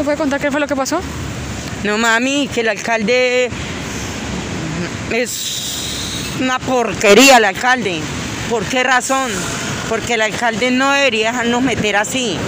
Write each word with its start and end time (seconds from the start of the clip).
¿Me 0.00 0.04
puede 0.04 0.16
contar 0.16 0.40
qué 0.40 0.50
fue 0.50 0.60
lo 0.60 0.66
que 0.66 0.74
pasó? 0.74 0.98
No 1.84 1.98
mami, 1.98 2.48
que 2.48 2.62
el 2.62 2.70
alcalde 2.70 3.50
es 5.12 6.38
una 6.40 6.58
porquería 6.58 7.36
el 7.36 7.44
alcalde. 7.44 8.00
¿Por 8.48 8.64
qué 8.64 8.82
razón? 8.82 9.30
Porque 9.90 10.14
el 10.14 10.22
alcalde 10.22 10.70
no 10.70 10.90
debería 10.90 11.32
dejarnos 11.32 11.60
meter 11.60 11.96
así. 11.96 12.38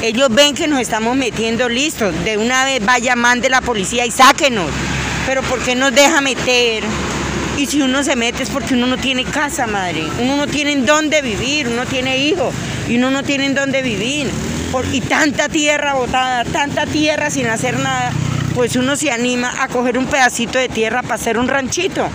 Ellos 0.00 0.30
ven 0.30 0.54
que 0.54 0.66
nos 0.68 0.80
estamos 0.80 1.14
metiendo 1.14 1.68
listos. 1.68 2.14
De 2.24 2.38
una 2.38 2.64
vez 2.64 2.82
vaya, 2.82 3.14
mande 3.14 3.50
la 3.50 3.60
policía 3.60 4.06
y 4.06 4.10
sáquenos. 4.10 4.70
Pero 5.26 5.42
¿por 5.42 5.58
qué 5.58 5.74
nos 5.74 5.94
deja 5.94 6.22
meter? 6.22 6.82
Y 7.58 7.66
si 7.66 7.82
uno 7.82 8.02
se 8.02 8.16
mete 8.16 8.42
es 8.42 8.48
porque 8.48 8.72
uno 8.72 8.86
no 8.86 8.96
tiene 8.96 9.24
casa, 9.24 9.66
madre. 9.66 10.02
Uno 10.18 10.36
no 10.36 10.46
tiene 10.46 10.72
en 10.72 10.86
dónde 10.86 11.20
vivir, 11.20 11.68
uno 11.68 11.84
tiene 11.84 12.16
hijos 12.16 12.54
y 12.88 12.96
uno 12.96 13.10
no 13.10 13.22
tiene 13.22 13.44
en 13.44 13.54
dónde 13.54 13.82
vivir. 13.82 14.30
Y 14.92 15.02
tanta 15.02 15.50
tierra 15.50 15.94
botada, 15.94 16.44
tanta 16.44 16.86
tierra 16.86 17.28
sin 17.28 17.46
hacer 17.46 17.78
nada, 17.78 18.10
pues 18.54 18.74
uno 18.74 18.96
se 18.96 19.10
anima 19.10 19.52
a 19.62 19.68
coger 19.68 19.98
un 19.98 20.06
pedacito 20.06 20.58
de 20.58 20.70
tierra 20.70 21.02
para 21.02 21.16
hacer 21.16 21.36
un 21.36 21.46
ranchito, 21.46 22.06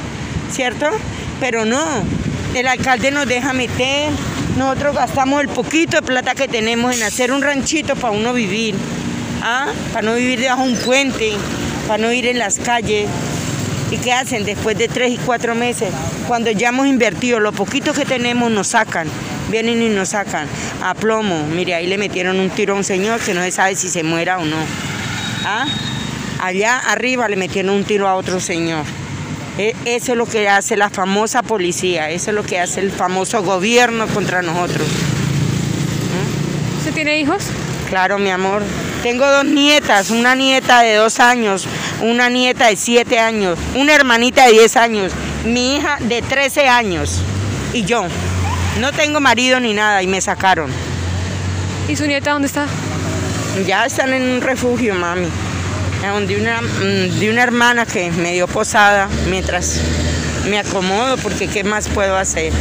¿cierto? 0.51 0.87
Pero 1.39 1.65
no, 1.65 1.85
el 2.55 2.67
alcalde 2.67 3.11
nos 3.11 3.27
deja 3.27 3.53
meter, 3.53 4.09
nosotros 4.57 4.95
gastamos 4.95 5.41
el 5.41 5.49
poquito 5.49 5.97
de 5.97 6.01
plata 6.01 6.33
que 6.33 6.47
tenemos 6.47 6.95
en 6.95 7.03
hacer 7.03 7.31
un 7.31 7.43
ranchito 7.43 7.95
para 7.95 8.11
uno 8.11 8.33
vivir, 8.33 8.73
¿ah? 9.43 9.67
para 9.93 10.07
no 10.07 10.15
vivir 10.15 10.39
debajo 10.39 10.63
de 10.63 10.73
un 10.73 10.77
puente, 10.79 11.33
para 11.87 11.99
no 11.99 12.11
ir 12.11 12.25
en 12.25 12.39
las 12.39 12.57
calles. 12.57 13.07
¿Y 13.91 13.97
qué 13.97 14.13
hacen 14.13 14.45
después 14.45 14.77
de 14.77 14.87
tres 14.87 15.13
y 15.13 15.17
cuatro 15.17 15.53
meses? 15.53 15.89
Cuando 16.27 16.49
ya 16.51 16.69
hemos 16.69 16.87
invertido 16.87 17.39
lo 17.39 17.53
poquito 17.53 17.93
que 17.93 18.03
tenemos, 18.03 18.51
nos 18.51 18.67
sacan. 18.69 19.07
Vienen 19.49 19.81
y 19.81 19.89
nos 19.89 20.09
sacan 20.09 20.47
a 20.83 20.93
plomo. 20.93 21.47
Mire, 21.47 21.75
ahí 21.75 21.87
le 21.87 21.97
metieron 21.97 22.39
un 22.39 22.49
tiro 22.49 22.73
a 22.73 22.77
un 22.77 22.83
señor 22.83 23.19
que 23.21 23.33
no 23.33 23.41
se 23.41 23.51
sabe 23.51 23.75
si 23.75 23.89
se 23.89 24.03
muera 24.03 24.37
o 24.39 24.45
no. 24.45 24.57
¿Ah? 25.45 25.65
Allá 26.41 26.77
arriba 26.79 27.27
le 27.29 27.35
metieron 27.37 27.73
un 27.75 27.83
tiro 27.83 28.07
a 28.07 28.15
otro 28.15 28.39
señor. 28.39 28.83
E- 29.57 29.75
Eso 29.85 30.11
es 30.11 30.17
lo 30.17 30.25
que 30.25 30.49
hace 30.49 30.75
la 30.77 30.89
famosa 30.89 31.41
policía, 31.43 32.09
eso 32.11 32.29
es 32.31 32.35
lo 32.35 32.43
que 32.43 32.59
hace 32.59 32.79
el 32.81 32.91
famoso 32.91 33.41
gobierno 33.43 34.05
contra 34.07 34.41
nosotros. 34.41 34.87
¿Usted 36.79 36.93
tiene 36.93 37.19
hijos? 37.19 37.43
Claro, 37.89 38.19
mi 38.19 38.29
amor. 38.29 38.61
Tengo 39.01 39.25
dos 39.25 39.45
nietas, 39.45 40.09
una 40.09 40.35
nieta 40.35 40.81
de 40.81 40.95
dos 40.95 41.19
años, 41.19 41.65
una 42.01 42.29
nieta 42.29 42.67
de 42.67 42.75
siete 42.75 43.19
años, 43.19 43.57
una 43.75 43.93
hermanita 43.95 44.45
de 44.45 44.51
diez 44.53 44.75
años, 44.75 45.11
mi 45.45 45.77
hija 45.77 45.97
de 46.01 46.21
13 46.21 46.67
años 46.67 47.21
y 47.73 47.83
yo. 47.83 48.05
No 48.79 48.91
tengo 48.93 49.19
marido 49.19 49.59
ni 49.59 49.73
nada 49.73 50.03
y 50.03 50.07
me 50.07 50.21
sacaron. 50.21 50.71
¿Y 51.87 51.95
su 51.95 52.05
nieta 52.05 52.31
dónde 52.31 52.47
está? 52.47 52.67
Ya 53.65 53.85
están 53.85 54.13
en 54.13 54.21
un 54.21 54.41
refugio, 54.41 54.93
mami. 54.93 55.27
De 56.27 56.37
una, 56.37 56.61
mm, 56.61 57.19
de 57.19 57.29
una 57.29 57.43
hermana 57.43 57.85
que 57.85 58.11
me 58.11 58.33
dio 58.33 58.47
posada 58.47 59.09
mientras 59.29 59.81
me 60.47 60.59
acomodo 60.59 61.17
porque 61.17 61.47
qué 61.47 61.63
más 61.63 61.89
puedo 61.89 62.15
hacer. 62.17 62.53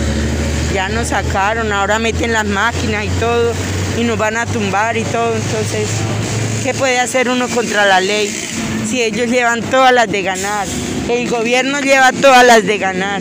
Ya 0.72 0.88
nos 0.88 1.08
sacaron, 1.08 1.70
ahora 1.72 1.98
meten 1.98 2.32
las 2.32 2.46
máquinas 2.46 3.04
y 3.04 3.08
todo 3.20 3.52
y 3.98 4.04
nos 4.04 4.16
van 4.18 4.36
a 4.36 4.46
tumbar 4.46 4.96
y 4.96 5.04
todo. 5.04 5.34
Entonces, 5.36 5.88
¿qué 6.62 6.72
puede 6.72 6.98
hacer 6.98 7.28
uno 7.28 7.46
contra 7.48 7.84
la 7.84 8.00
ley 8.00 8.28
si 8.88 9.02
ellos 9.02 9.28
llevan 9.28 9.60
todas 9.62 9.92
las 9.92 10.08
de 10.08 10.22
ganar? 10.22 10.66
El 11.08 11.28
gobierno 11.28 11.80
lleva 11.80 12.12
todas 12.12 12.44
las 12.44 12.64
de 12.64 12.78
ganar, 12.78 13.20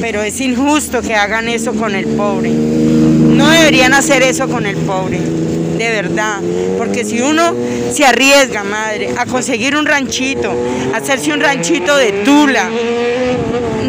pero 0.00 0.22
es 0.22 0.40
injusto 0.40 1.02
que 1.02 1.14
hagan 1.14 1.48
eso 1.48 1.74
con 1.74 1.94
el 1.94 2.06
pobre. 2.06 2.50
No 2.50 3.48
deberían 3.48 3.94
hacer 3.94 4.22
eso 4.22 4.48
con 4.48 4.66
el 4.66 4.76
pobre, 4.76 5.18
de 5.18 5.90
verdad. 5.90 6.40
Porque 6.78 7.04
si 7.04 7.20
uno 7.20 7.54
se 7.92 8.04
arriesga, 8.04 8.64
madre, 8.64 9.14
a 9.16 9.26
conseguir 9.26 9.76
un 9.76 9.86
ranchito, 9.86 10.52
hacerse 10.94 11.32
un 11.32 11.40
ranchito 11.40 11.96
de 11.96 12.12
tula, 12.24 12.68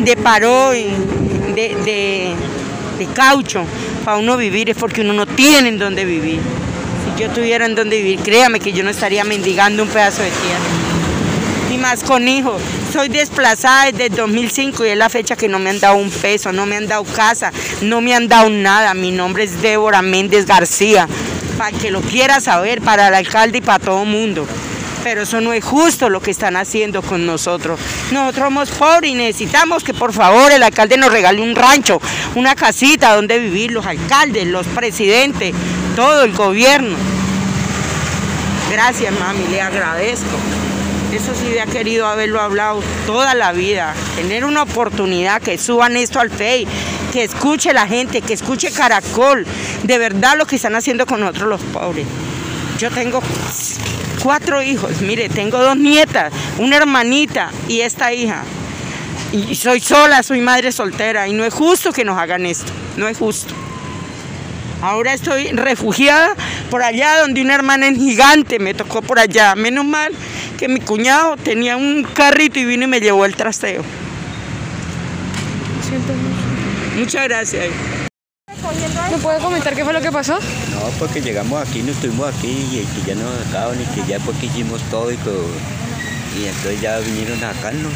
de 0.04 0.18
paroy, 0.18 0.86
de, 1.56 1.76
de, 1.86 2.34
de 2.98 3.06
caucho, 3.14 3.64
para 4.04 4.18
uno 4.18 4.38
vivir 4.38 4.70
es 4.70 4.78
porque 4.78 5.02
uno 5.02 5.14
no 5.14 5.26
tiene 5.26 5.70
en 5.70 5.78
dónde 5.78 6.06
vivir. 6.06 6.40
Si 6.40 7.22
yo 7.22 7.30
tuviera 7.30 7.66
en 7.66 7.76
dónde 7.76 7.98
vivir, 7.98 8.20
créame 8.20 8.60
que 8.60 8.74
yo 8.74 8.84
no 8.84 8.90
estaría 8.90 9.24
mendigando 9.24 9.84
un 9.84 9.90
pedazo 9.90 10.22
de 10.22 10.30
tierra. 10.30 10.91
Ni 11.72 11.78
más 11.78 12.04
con 12.04 12.28
hijos. 12.28 12.62
Soy 12.92 13.08
desplazada 13.08 13.86
desde 13.86 14.08
el 14.08 14.16
2005 14.16 14.86
y 14.86 14.90
es 14.90 14.98
la 14.98 15.08
fecha 15.08 15.38
que 15.38 15.48
no 15.48 15.58
me 15.58 15.70
han 15.70 15.80
dado 15.80 15.96
un 15.96 16.12
peso, 16.12 16.52
no 16.52 16.66
me 16.66 16.76
han 16.76 16.86
dado 16.86 17.06
casa, 17.06 17.54
no 17.82 18.02
me 18.02 18.14
han 18.14 18.28
dado 18.28 18.50
nada. 18.50 18.94
Mi 18.94 19.12
nombre 19.12 19.46
es 19.46 19.62
Débora 19.62 20.02
Méndez 20.02 20.46
García. 20.46 21.08
Para 21.58 21.72
que 21.78 21.90
lo 21.90 22.02
quiera 22.02 22.42
saber, 22.42 22.82
para 22.82 23.08
el 23.08 23.14
alcalde 23.14 23.60
y 23.60 23.62
para 23.62 23.80
todo 23.80 24.04
mundo. 24.04 24.46
Pero 25.06 25.22
eso 25.22 25.40
no 25.40 25.54
es 25.54 25.64
justo 25.64 26.10
lo 26.10 26.20
que 26.20 26.32
están 26.32 26.58
haciendo 26.58 27.02
con 27.02 27.26
nosotros. 27.26 27.80
Nosotros 28.12 28.48
somos 28.48 28.70
pobres 28.72 29.10
y 29.10 29.16
necesitamos 29.16 29.86
que 29.86 29.94
por 29.94 30.12
favor 30.12 30.52
el 30.52 30.64
alcalde 30.64 30.98
nos 30.98 31.10
regale 31.10 31.42
un 31.42 31.56
rancho, 31.56 32.02
una 32.36 32.54
casita 32.54 33.16
donde 33.16 33.40
vivir, 33.40 33.72
los 33.72 33.86
alcaldes, 33.86 34.46
los 34.46 34.68
presidentes, 34.68 35.56
todo 35.96 36.24
el 36.24 36.34
gobierno. 36.34 36.98
Gracias, 38.70 39.18
mami, 39.18 39.48
le 39.48 39.62
agradezco. 39.62 40.38
Eso 41.14 41.36
sí 41.36 41.48
había 41.48 41.66
querido 41.66 42.08
haberlo 42.08 42.40
hablado 42.40 42.82
toda 43.06 43.36
la 43.36 43.52
vida. 43.52 43.94
Tener 44.16 44.46
una 44.46 44.64
oportunidad 44.64 45.42
que 45.42 45.58
suban 45.58 45.98
esto 45.98 46.22
al 46.22 46.30
FEI, 46.30 46.66
que 47.12 47.26
escuche 47.26 47.74
la 47.74 47.86
gente, 47.86 48.22
que 48.22 48.34
escuche 48.34 48.72
Caracol. 48.72 49.46
De 49.84 49.98
verdad 49.98 50.38
lo 50.38 50.46
que 50.46 50.56
están 50.56 50.76
haciendo 50.76 51.06
con 51.06 51.20
nosotros 51.20 51.50
los 51.50 51.62
pobres. 51.62 52.08
Yo 52.80 52.90
tengo 52.92 53.22
cuatro 54.24 54.64
hijos, 54.64 55.02
mire, 55.02 55.28
tengo 55.28 55.58
dos 55.58 55.76
nietas, 55.76 56.32
una 56.58 56.78
hermanita 56.78 57.52
y 57.68 57.82
esta 57.82 58.14
hija. 58.14 58.44
Y 59.34 59.56
soy 59.56 59.82
sola, 59.82 60.24
soy 60.24 60.40
madre 60.40 60.72
soltera 60.72 61.28
y 61.28 61.34
no 61.34 61.44
es 61.44 61.54
justo 61.54 61.92
que 61.92 62.06
nos 62.06 62.18
hagan 62.18 62.46
esto, 62.46 62.72
no 62.96 63.08
es 63.10 63.18
justo. 63.18 63.54
Ahora 64.82 65.14
estoy 65.14 65.50
refugiada 65.52 66.36
por 66.72 66.82
allá 66.82 67.20
donde 67.20 67.42
una 67.42 67.54
hermana 67.54 67.88
en 67.88 67.98
gigante 67.98 68.58
me 68.58 68.74
tocó 68.74 69.02
por 69.04 69.20
allá. 69.20 69.54
Menos 69.56 69.86
mal 69.86 70.12
que 70.62 70.68
mi 70.68 70.80
cuñado 70.80 71.38
tenía 71.38 71.76
un 71.76 72.04
carrito 72.04 72.60
y 72.60 72.66
vino 72.66 72.84
y 72.84 72.88
me 72.88 73.00
llevó 73.00 73.26
el 73.26 73.36
trasteo. 73.36 73.82
Siento 75.82 76.14
mucho. 76.14 77.00
Muchas 77.00 77.24
gracias. 77.24 77.66
¿Me 79.10 79.18
puede 79.18 79.40
comentar 79.40 79.74
qué 79.76 79.84
fue 79.84 79.92
lo 79.92 80.02
que 80.02 80.12
pasó? 80.12 80.36
No, 80.36 80.82
porque 81.00 81.20
llegamos 81.20 81.68
aquí, 81.68 81.82
no 81.82 81.92
estuvimos 81.92 82.32
aquí 82.32 82.52
y 82.74 82.86
que 82.86 83.08
ya 83.08 83.16
nos 83.16 83.44
sacaban 83.46 83.82
y 83.82 83.86
que 83.86 84.08
ya 84.08 84.20
porque 84.20 84.46
hicimos 84.46 84.80
todo 84.92 85.12
y 85.12 85.18
todo. 85.18 85.48
Y 86.40 86.46
entonces 86.46 86.80
ya 86.80 87.00
vinieron 87.00 87.44
a 87.44 87.56
sacarnos. 87.56 87.94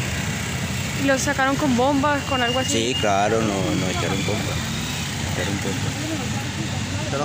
¿Los 1.04 1.22
sacaron 1.22 1.54
con 1.54 1.76
bombas, 1.76 2.20
con 2.24 2.42
algo 2.42 2.58
así? 2.58 2.88
Sí, 2.88 2.96
claro, 3.00 3.42
no, 3.42 3.46
no 3.46 3.90
echaron 3.90 4.26
bomba. 4.26 4.54
Echaron 5.34 5.54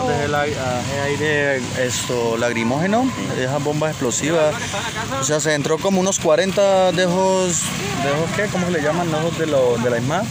desde 0.08 0.26
el 0.26 0.36
ai- 0.36 0.54
a- 0.54 1.04
aire 1.06 1.58
esto, 1.80 2.38
lagrimógeno, 2.38 3.10
esas 3.40 3.64
bombas 3.64 3.92
explosivas. 3.92 4.54
O 5.20 5.24
sea, 5.24 5.40
se 5.40 5.54
entró 5.54 5.78
como 5.78 6.00
unos 6.00 6.20
40 6.20 6.92
de 6.92 7.04
esos, 7.04 7.48
de 8.04 8.10
esos 8.10 8.32
¿qué? 8.36 8.46
¿Cómo 8.52 8.66
se 8.68 8.72
le 8.74 8.82
llaman? 8.82 9.12
De 9.12 9.18
esos 9.18 9.38
de, 9.38 9.46
lo, 9.48 9.78
de 9.78 9.90
la 9.90 9.98
ISMA. 9.98 10.24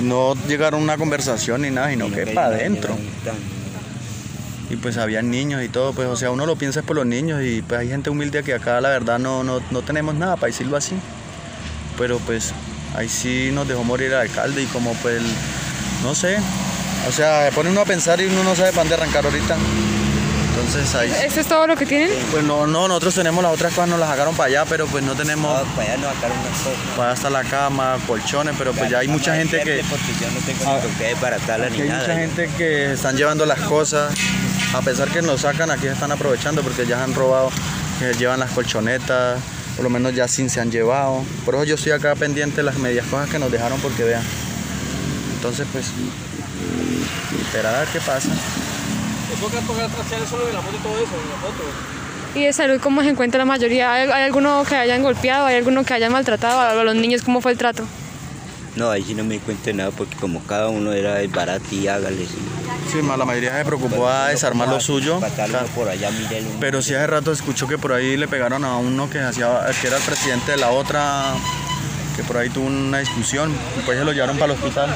No 0.00 0.34
llegaron 0.46 0.80
a 0.80 0.82
una 0.82 0.96
conversación 0.98 1.62
ni 1.62 1.70
nada, 1.70 1.90
sino 1.90 2.10
que 2.10 2.26
para 2.28 2.48
adentro. 2.48 2.96
Y 4.68 4.76
pues 4.76 4.96
habían 4.96 5.30
niños 5.30 5.62
y 5.62 5.68
todo, 5.68 5.92
pues 5.92 6.08
o 6.08 6.16
sea, 6.16 6.30
uno 6.32 6.44
lo 6.44 6.56
piensa 6.56 6.80
es 6.80 6.86
por 6.86 6.96
los 6.96 7.06
niños 7.06 7.40
y 7.44 7.62
pues 7.62 7.80
hay 7.80 7.88
gente 7.88 8.10
humilde 8.10 8.42
que 8.42 8.52
acá 8.52 8.80
la 8.80 8.88
verdad 8.88 9.18
no, 9.20 9.44
no, 9.44 9.60
no 9.70 9.82
tenemos 9.82 10.16
nada 10.16 10.34
para 10.36 10.48
decirlo 10.48 10.76
así. 10.76 10.94
Pero 11.96 12.18
pues 12.18 12.52
ahí 12.96 13.08
sí 13.08 13.50
nos 13.52 13.68
dejó 13.68 13.84
morir 13.84 14.08
el 14.08 14.14
alcalde 14.18 14.62
y 14.62 14.66
como 14.66 14.92
pues, 14.94 15.22
no 16.02 16.14
sé, 16.16 16.38
o 17.08 17.12
sea, 17.12 17.50
pone 17.54 17.70
uno 17.70 17.80
a 17.80 17.84
pensar 17.84 18.20
y 18.20 18.26
uno 18.26 18.42
no 18.44 18.54
sabe 18.54 18.70
para 18.70 18.80
dónde 18.82 18.94
arrancar 18.94 19.24
ahorita. 19.24 19.56
Entonces 20.50 20.94
ahí... 20.94 21.10
¿Esto 21.24 21.40
es 21.40 21.46
todo 21.46 21.66
lo 21.66 21.76
que 21.76 21.84
tienen? 21.84 22.10
Pues 22.30 22.42
no, 22.42 22.66
no, 22.66 22.88
nosotros 22.88 23.14
tenemos 23.14 23.42
las 23.42 23.52
otras 23.52 23.74
cosas, 23.74 23.90
nos 23.90 24.00
las 24.00 24.08
sacaron 24.08 24.34
para 24.34 24.46
allá, 24.48 24.64
pero 24.64 24.86
pues 24.86 25.04
no 25.04 25.14
tenemos 25.14 25.54
No, 25.66 25.74
para 25.74 25.92
allá 25.92 25.96
nos 26.02 26.14
sacaron 26.14 26.38
unas 26.38 26.58
cosas. 26.58 26.78
para 26.96 27.10
hasta 27.12 27.30
la 27.30 27.44
cama, 27.44 27.96
colchones, 28.06 28.54
pero 28.56 28.72
pues 28.72 28.90
ya 28.90 28.98
hay 29.00 29.08
mucha 29.08 29.36
gente 29.36 29.60
que... 29.62 29.84
Porque 29.88 30.06
yo 30.20 30.30
no 30.30 30.40
tengo 30.46 30.64
Ah, 30.66 30.80
ni 30.98 31.04
desbaratarla 31.04 31.66
hay 31.66 31.78
nada. 31.88 32.00
mucha 32.00 32.14
gente 32.14 32.50
que 32.56 32.92
están 32.92 33.16
llevando 33.16 33.44
las 33.44 33.60
cosas, 33.60 34.14
a 34.74 34.80
pesar 34.80 35.08
que 35.08 35.20
nos 35.20 35.42
sacan, 35.42 35.70
aquí 35.70 35.82
se 35.82 35.92
están 35.92 36.10
aprovechando 36.10 36.62
porque 36.62 36.86
ya 36.86 36.96
se 36.96 37.02
han 37.04 37.14
robado, 37.14 37.50
que 37.98 38.14
llevan 38.14 38.40
las 38.40 38.50
colchonetas, 38.50 39.38
por 39.76 39.84
lo 39.84 39.90
menos 39.90 40.14
ya 40.14 40.26
sin 40.26 40.48
se 40.48 40.60
han 40.60 40.70
llevado. 40.70 41.22
Por 41.44 41.54
eso 41.54 41.64
yo 41.64 41.74
estoy 41.74 41.92
acá 41.92 42.14
pendiente 42.14 42.56
de 42.56 42.62
las 42.62 42.76
medias 42.78 43.04
cosas 43.06 43.28
que 43.28 43.38
nos 43.38 43.52
dejaron 43.52 43.78
porque 43.80 44.04
vean. 44.04 44.22
Entonces 45.34 45.66
pues, 45.70 45.88
esperar 47.40 47.74
a 47.74 47.78
ver 47.80 47.88
qué 47.88 48.00
pasa. 48.00 48.28
¿Y 52.34 52.42
de 52.44 52.52
salud 52.52 52.80
cómo 52.82 53.02
se 53.02 53.08
encuentra 53.08 53.38
la 53.38 53.44
mayoría? 53.46 53.92
¿Hay, 53.92 54.10
hay 54.10 54.24
alguno 54.24 54.64
que 54.68 54.76
hayan 54.76 55.02
golpeado? 55.02 55.46
¿Hay 55.46 55.56
alguno 55.56 55.84
que 55.84 55.94
hayan 55.94 56.12
maltratado 56.12 56.60
a 56.80 56.84
los 56.84 56.94
niños? 56.94 57.22
¿Cómo 57.22 57.40
fue 57.40 57.52
el 57.52 57.58
trato? 57.58 57.84
No, 58.76 58.90
ahí 58.90 59.02
sí 59.02 59.14
no 59.14 59.24
me 59.24 59.34
di 59.34 59.40
cuenta 59.40 59.64
de 59.64 59.72
nada 59.74 59.90
porque 59.90 60.14
como 60.16 60.42
cada 60.44 60.68
uno 60.68 60.92
era 60.92 61.22
el 61.22 61.28
barato 61.28 61.64
y 61.72 61.88
hágale. 61.88 62.26
sí. 62.26 62.36
Sí, 62.92 62.98
ma- 62.98 63.16
la 63.16 63.24
mayoría 63.24 63.56
se 63.56 63.64
preocupó 63.64 64.06
a 64.06 64.28
desarmar 64.28 64.68
lo 64.68 64.78
suyo. 64.80 65.18
Patarlo 65.18 65.58
Claro. 65.58 65.66
por 65.74 65.88
allá, 65.88 66.10
mírelo. 66.10 66.48
Pero 66.60 66.82
sí 66.82 66.94
hace 66.94 67.06
rato 67.06 67.32
escuchó 67.32 67.66
que 67.66 67.78
por 67.78 67.92
ahí 67.94 68.16
le 68.18 68.28
pegaron 68.28 68.64
a 68.64 68.76
uno 68.76 69.08
que 69.08 69.18
hacía, 69.20 69.48
que 69.80 69.86
era 69.88 69.96
el 69.96 70.02
presidente 70.02 70.52
de 70.52 70.58
la 70.58 70.70
otra, 70.70 71.32
que 72.16 72.22
por 72.22 72.36
ahí 72.36 72.50
tuvo 72.50 72.66
una 72.66 72.98
discusión, 72.98 73.50
y 73.78 73.80
pues 73.80 73.98
se 73.98 74.04
lo 74.04 74.12
llevaron 74.12 74.36
para 74.38 74.52
el 74.52 74.58
hospital. 74.58 74.94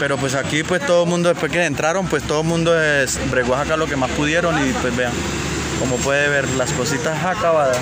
Pero 0.00 0.16
pues 0.16 0.34
aquí 0.34 0.62
pues 0.64 0.84
todo 0.84 1.04
el 1.04 1.08
mundo, 1.10 1.28
después 1.28 1.52
que 1.52 1.64
entraron, 1.64 2.06
pues 2.08 2.22
todo 2.24 2.40
el 2.40 2.46
mundo 2.48 2.80
es, 2.80 3.20
bregó 3.30 3.54
a 3.54 3.58
sacar 3.62 3.78
lo 3.78 3.86
que 3.86 3.94
más 3.96 4.10
pudieron 4.12 4.56
y 4.66 4.72
pues 4.72 4.96
vean, 4.96 5.12
como 5.78 5.96
puede 5.96 6.28
ver, 6.28 6.48
las 6.56 6.72
cositas 6.72 7.22
acabadas. 7.24 7.76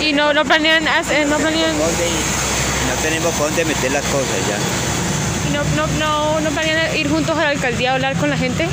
Y 0.00 0.12
no, 0.14 0.32
no 0.34 0.44
planean, 0.44 0.88
hacer- 0.88 1.26
no 1.28 1.36
planean. 1.36 1.76
No 1.78 3.02
tenemos 3.02 3.32
por 3.34 3.46
dónde 3.48 3.64
meter 3.66 3.92
las 3.92 4.04
cosas 4.06 4.26
ya. 4.48 5.52
no, 5.52 5.62
no, 5.76 5.86
no, 5.98 6.40
no 6.40 6.50
planean 6.50 6.96
ir 6.96 7.08
juntos 7.08 7.36
a 7.38 7.42
la 7.44 7.48
alcaldía 7.50 7.92
a 7.92 7.94
hablar 7.94 8.16
con 8.16 8.30
la 8.30 8.36
gente. 8.36 8.66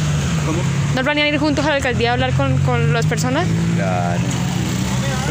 ¿Cómo? 0.45 0.59
¿No 0.95 1.03
planean 1.03 1.27
ir 1.27 1.37
juntos 1.37 1.65
a 1.65 1.69
la 1.69 1.75
alcaldía 1.75 2.11
a 2.11 2.13
hablar 2.13 2.31
con, 2.33 2.57
con 2.59 2.93
las 2.93 3.05
personas? 3.05 3.45
Claro. 3.75 4.19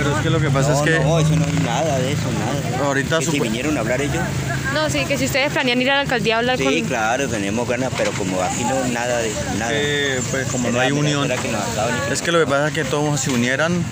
Pero 0.09 0.17
es 0.19 0.23
que 0.23 0.31
lo 0.31 0.41
que 0.41 0.51
pasa 0.51 0.71
no, 0.71 0.77
es 0.77 0.83
que 0.83 1.01
no, 1.01 1.19
eso 1.19 1.37
no 1.37 1.45
es 1.45 1.63
nada 1.63 1.99
de 1.99 2.13
eso, 2.13 2.23
nada. 2.73 2.87
ahorita 2.87 3.19
Que 3.19 3.27
si 3.27 3.41
vinieron 3.41 3.77
a 3.77 3.81
hablar 3.81 4.01
ellos, 4.01 4.23
No, 4.75 4.89
sí, 4.91 5.05
que 5.05 5.19
si 5.19 5.27
ustedes 5.27 5.53
planean 5.53 5.81
ir 5.83 5.91
a 5.91 5.95
la 5.97 6.01
alcaldía 6.01 6.37
a 6.37 6.39
hablar 6.39 6.59
sí, 6.59 6.65
con... 6.65 6.89
claro, 6.89 7.29
tenemos 7.29 7.69
ganas, 7.69 7.93
pero 7.97 8.11
como 8.13 8.41
aquí 8.43 8.65
no, 8.65 8.85
nada 8.93 9.19
de 9.19 9.29
eso, 9.31 9.41
nada. 9.59 9.71
eh, 9.75 10.21
pues 10.31 10.47
como 10.49 10.71
no 10.71 10.81
hay 10.81 10.93
unión, 10.93 11.29
que 11.29 12.13
es 12.13 12.23
que 12.23 12.33
lo 12.33 12.39
que 12.39 12.47
pasa 12.47 12.69
es 12.69 12.73
que 12.75 12.85
todos 12.85 13.21
se 13.21 13.31
unieran, 13.31 13.83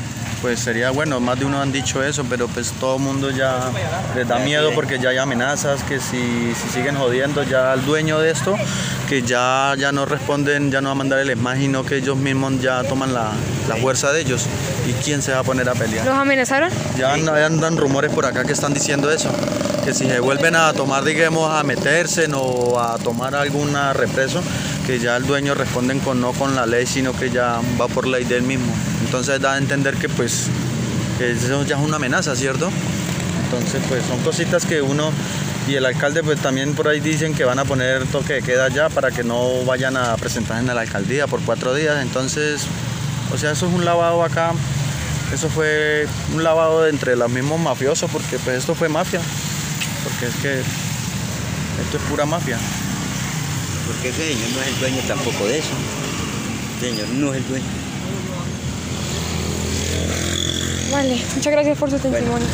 pues 0.42 0.60
sería 0.60 0.90
bueno, 0.90 1.18
más 1.20 1.38
de 1.38 1.44
uno 1.44 1.60
han 1.60 1.72
dicho 1.72 2.02
eso, 2.04 2.24
pero 2.28 2.46
pues 2.48 2.72
todo 2.72 2.96
el 2.96 3.02
mundo 3.02 3.30
ya 3.30 3.70
les 4.14 4.26
da 4.28 4.38
miedo 4.38 4.70
porque 4.74 4.98
ya 4.98 5.10
hay 5.10 5.18
amenazas, 5.18 5.82
que 5.82 5.98
si, 6.00 6.52
si 6.54 6.68
siguen 6.72 6.96
jodiendo 6.96 7.42
ya 7.42 7.72
al 7.72 7.84
dueño 7.84 8.18
de 8.20 8.30
esto, 8.30 8.56
que 9.06 9.22
ya, 9.22 9.74
ya 9.78 9.92
no 9.92 10.04
responden, 10.04 10.70
ya 10.70 10.80
no 10.80 10.88
va 10.88 10.92
a 10.92 10.96
mandar 10.96 11.20
el 11.20 11.30
ESMAD, 11.30 11.56
sino 11.58 11.84
que 11.84 11.96
ellos 11.96 12.16
mismos 12.16 12.60
ya 12.60 12.82
toman 12.82 13.14
la, 13.14 13.32
la 13.68 13.76
fuerza 13.76 14.12
de 14.12 14.20
ellos. 14.20 14.46
¿Y 14.88 14.92
quién 15.04 15.22
se 15.22 15.32
va 15.32 15.40
a 15.40 15.42
poner 15.44 15.68
a 15.68 15.74
pelear? 15.74 16.04
¿Los 16.04 16.16
amenazaron? 16.16 16.70
Ya 16.98 17.12
andan, 17.12 17.36
andan 17.36 17.76
rumores 17.76 18.12
por 18.12 18.26
acá 18.26 18.44
que 18.44 18.52
están 18.52 18.74
diciendo 18.74 19.10
eso, 19.10 19.30
que 19.84 19.94
si 19.94 20.06
se 20.06 20.20
vuelven 20.20 20.56
a 20.56 20.72
tomar, 20.72 21.04
digamos, 21.04 21.52
a 21.52 21.62
meterse 21.62 22.26
o 22.34 22.80
a 22.80 22.98
tomar 22.98 23.34
alguna 23.34 23.92
represo, 23.92 24.42
que 24.86 24.98
ya 24.98 25.16
el 25.16 25.26
dueño 25.26 25.54
responden 25.54 26.00
con 26.00 26.20
no 26.20 26.32
con 26.32 26.56
la 26.56 26.66
ley, 26.66 26.86
sino 26.86 27.12
que 27.12 27.30
ya 27.30 27.60
va 27.80 27.88
por 27.88 28.06
ley 28.06 28.24
del 28.24 28.42
mismo. 28.42 28.72
Entonces 29.04 29.40
da 29.40 29.54
a 29.54 29.58
entender 29.58 29.94
que 29.94 30.08
pues 30.08 30.48
que 31.18 31.32
eso 31.32 31.64
ya 31.64 31.76
es 31.76 31.82
una 31.82 31.96
amenaza, 31.96 32.34
¿cierto? 32.36 32.70
Entonces 33.44 33.80
pues 33.88 34.04
son 34.04 34.18
cositas 34.20 34.66
que 34.66 34.82
uno 34.82 35.12
y 35.66 35.74
el 35.74 35.84
alcalde 35.84 36.22
pues 36.22 36.40
también 36.40 36.74
por 36.74 36.88
ahí 36.88 37.00
dicen 37.00 37.34
que 37.34 37.44
van 37.44 37.58
a 37.58 37.64
poner 37.64 38.06
toque 38.06 38.34
de 38.34 38.42
queda 38.42 38.68
ya 38.68 38.88
para 38.88 39.10
que 39.10 39.24
no 39.24 39.64
vayan 39.64 39.96
a 39.96 40.16
presentarse 40.16 40.60
en 40.60 40.74
la 40.74 40.80
alcaldía 40.80 41.26
por 41.26 41.40
cuatro 41.42 41.74
días. 41.74 42.00
Entonces, 42.02 42.62
o 43.32 43.38
sea, 43.38 43.52
eso 43.52 43.66
es 43.66 43.74
un 43.74 43.84
lavado 43.84 44.22
acá 44.22 44.52
eso 45.32 45.48
fue 45.48 46.06
un 46.34 46.44
lavado 46.44 46.82
de 46.82 46.90
entre 46.90 47.16
los 47.16 47.28
mismos 47.30 47.58
mafiosos, 47.58 48.10
porque 48.10 48.38
pues 48.38 48.58
esto 48.58 48.74
fue 48.74 48.88
mafia. 48.88 49.20
Porque 50.04 50.26
es 50.26 50.34
que 50.36 50.60
esto 50.60 51.96
es 51.96 52.02
pura 52.08 52.24
mafia. 52.24 52.56
Porque 53.86 54.10
ese 54.10 54.34
señor 54.34 54.50
no 54.50 54.62
es 54.62 54.68
el 54.68 54.78
dueño 54.78 55.02
tampoco 55.08 55.46
de 55.46 55.58
eso. 55.58 55.72
El 56.74 56.88
señor 56.88 57.08
no 57.08 57.34
es 57.34 57.38
el 57.38 57.48
dueño. 57.48 57.66
Vale, 60.92 61.22
muchas 61.34 61.52
gracias 61.52 61.78
por 61.78 61.90
su 61.90 61.98
testimonio. 61.98 62.46